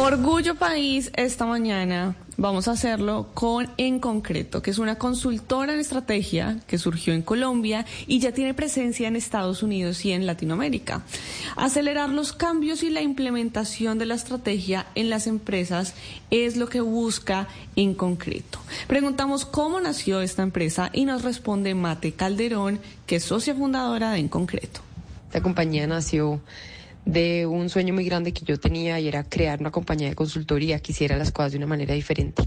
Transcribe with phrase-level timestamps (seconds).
[0.00, 5.80] Orgullo País, esta mañana vamos a hacerlo con En Concreto, que es una consultora en
[5.80, 11.02] estrategia que surgió en Colombia y ya tiene presencia en Estados Unidos y en Latinoamérica.
[11.56, 15.94] Acelerar los cambios y la implementación de la estrategia en las empresas
[16.30, 18.60] es lo que busca En Concreto.
[18.86, 24.20] Preguntamos cómo nació esta empresa y nos responde Mate Calderón, que es socia fundadora de
[24.20, 24.80] En Concreto.
[25.26, 26.40] Esta compañía nació
[27.08, 30.78] de un sueño muy grande que yo tenía y era crear una compañía de consultoría
[30.80, 32.42] que hiciera las cosas de una manera diferente.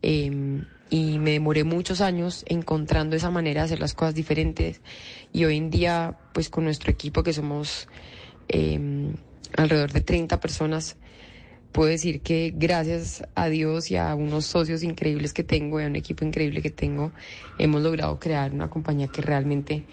[0.00, 4.80] Em, y me demoré muchos años encontrando esa manera de hacer las cosas diferentes
[5.34, 7.86] y hoy en día pues con nuestro equipo que somos
[8.48, 9.12] em,
[9.54, 10.96] alrededor de 30 personas
[11.72, 15.88] puedo decir que gracias a Dios y a unos socios increíbles que tengo y a
[15.88, 17.12] un equipo increíble que tengo
[17.58, 19.84] hemos logrado crear una compañía que realmente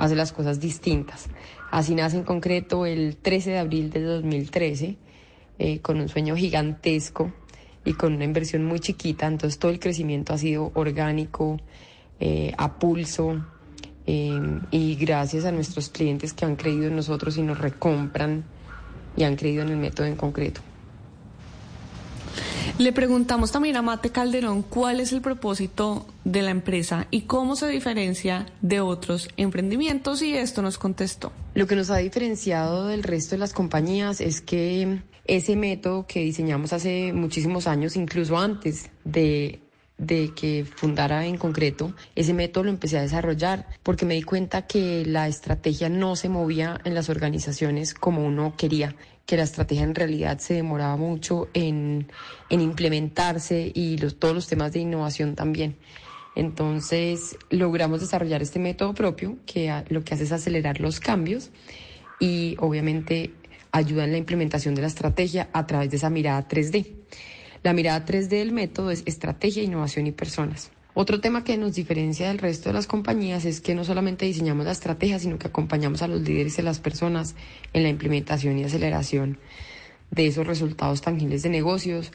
[0.00, 1.28] hace las cosas distintas.
[1.70, 4.96] Así nace en concreto el 13 de abril de 2013,
[5.58, 7.32] eh, con un sueño gigantesco
[7.84, 9.26] y con una inversión muy chiquita.
[9.26, 11.58] Entonces todo el crecimiento ha sido orgánico,
[12.18, 13.44] eh, a pulso,
[14.06, 18.44] eh, y gracias a nuestros clientes que han creído en nosotros y nos recompran
[19.16, 20.62] y han creído en el método en concreto.
[22.86, 27.54] Le preguntamos también a Mate Calderón cuál es el propósito de la empresa y cómo
[27.54, 31.30] se diferencia de otros emprendimientos y esto nos contestó.
[31.52, 36.20] Lo que nos ha diferenciado del resto de las compañías es que ese método que
[36.20, 39.60] diseñamos hace muchísimos años, incluso antes de
[40.00, 44.66] de que fundara en concreto, ese método lo empecé a desarrollar porque me di cuenta
[44.66, 49.84] que la estrategia no se movía en las organizaciones como uno quería que la estrategia
[49.84, 52.08] en realidad se demoraba mucho en,
[52.48, 55.76] implementarse y los, todos los temas de innovación también.
[56.34, 61.50] Entonces logramos desarrollar este método propio que lo que hace es acelerar los cambios
[62.18, 63.34] y obviamente
[63.70, 66.86] ayuda en la implementación de la estrategia a través de esa mirada 3D.
[67.62, 70.70] La mirada 3D del método es estrategia, innovación y personas.
[70.94, 74.64] Otro tema que nos diferencia del resto de las compañías es que no solamente diseñamos
[74.64, 77.36] la estrategia, sino que acompañamos a los líderes y a las personas
[77.74, 79.38] en la implementación y aceleración
[80.10, 82.12] de esos resultados tangibles de negocios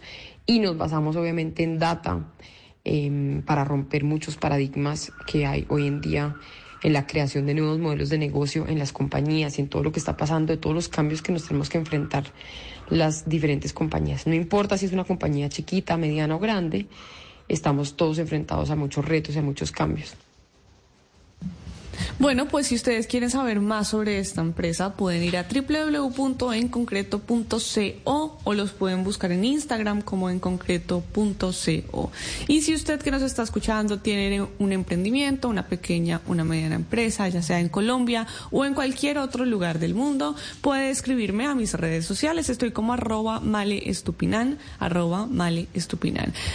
[0.48, 2.26] y nos basamos obviamente en data
[2.84, 6.36] em, para romper muchos paradigmas que hay hoy en día
[6.84, 9.92] en la creación de nuevos modelos de negocio en las compañías y en todo lo
[9.92, 12.26] que está pasando, de todos los cambios que nos tenemos que enfrentar
[12.90, 14.28] las diferentes compañías.
[14.28, 16.88] No importa si es una compañía chiquita, mediana o grande,
[17.48, 20.16] estamos todos enfrentados a muchos retos y a muchos cambios.
[22.18, 28.54] Bueno, pues si ustedes quieren saber más sobre esta empresa, pueden ir a www.enconcreto.co o
[28.54, 32.12] los pueden buscar en Instagram como enconcreto.co.
[32.48, 37.28] Y si usted que nos está escuchando tiene un emprendimiento, una pequeña, una mediana empresa,
[37.28, 41.74] ya sea en Colombia o en cualquier otro lugar del mundo, puede escribirme a mis
[41.74, 42.50] redes sociales.
[42.50, 44.58] Estoy como arroba maleestupinan.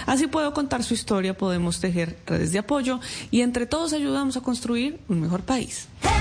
[0.06, 2.98] Así puedo contar su historia, podemos tejer redes de apoyo
[3.30, 6.19] y entre todos ayudamos a construir un mejor país.